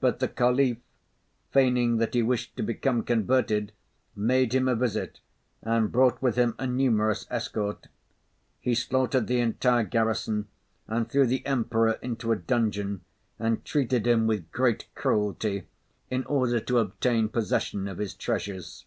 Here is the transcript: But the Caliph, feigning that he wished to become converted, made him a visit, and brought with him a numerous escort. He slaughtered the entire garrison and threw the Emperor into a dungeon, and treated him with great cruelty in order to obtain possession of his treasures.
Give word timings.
But 0.00 0.18
the 0.18 0.28
Caliph, 0.28 0.76
feigning 1.50 1.96
that 1.96 2.12
he 2.12 2.22
wished 2.22 2.58
to 2.58 2.62
become 2.62 3.02
converted, 3.02 3.72
made 4.14 4.52
him 4.52 4.68
a 4.68 4.74
visit, 4.74 5.20
and 5.62 5.90
brought 5.90 6.20
with 6.20 6.36
him 6.36 6.54
a 6.58 6.66
numerous 6.66 7.26
escort. 7.30 7.86
He 8.60 8.74
slaughtered 8.74 9.28
the 9.28 9.40
entire 9.40 9.84
garrison 9.84 10.48
and 10.86 11.08
threw 11.10 11.26
the 11.26 11.46
Emperor 11.46 11.98
into 12.02 12.32
a 12.32 12.36
dungeon, 12.36 13.00
and 13.38 13.64
treated 13.64 14.06
him 14.06 14.26
with 14.26 14.52
great 14.52 14.94
cruelty 14.94 15.64
in 16.10 16.24
order 16.26 16.60
to 16.60 16.78
obtain 16.78 17.30
possession 17.30 17.88
of 17.88 17.96
his 17.96 18.12
treasures. 18.12 18.84